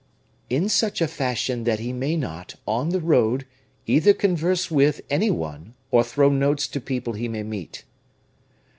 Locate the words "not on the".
2.15-2.99